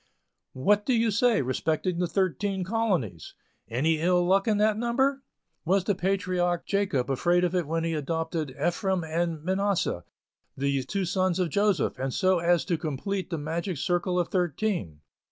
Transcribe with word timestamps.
"What 0.53 0.83
do 0.83 0.93
you 0.95 1.11
say 1.11 1.43
respecting 1.43 1.99
the 1.99 2.07
Thirteen 2.07 2.63
Colonies? 2.63 3.35
Any 3.67 3.99
ill 4.01 4.25
luck 4.25 4.47
in 4.47 4.57
the 4.57 4.73
number? 4.73 5.21
Was 5.63 5.83
the 5.83 5.93
patriarch 5.93 6.65
Jacob 6.65 7.11
afraid 7.11 7.43
of 7.43 7.53
it 7.53 7.67
when 7.67 7.83
he 7.83 7.93
adopted 7.93 8.55
Ephraim 8.59 9.03
and 9.03 9.43
Manasseh, 9.43 10.03
the 10.57 10.81
two 10.85 11.05
sons 11.05 11.37
of 11.37 11.49
Joseph, 11.51 11.97
so 12.15 12.39
as 12.39 12.65
to 12.65 12.79
complete 12.79 13.29
the 13.29 13.37
magic 13.37 13.77
circle 13.77 14.17
of 14.17 14.29
thirteen? 14.29 15.01